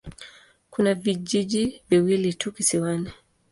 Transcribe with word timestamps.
Kuna 0.69 0.93
vijiji 0.93 1.81
viwili 1.89 2.33
tu 2.33 2.51
kisiwani. 2.51 3.11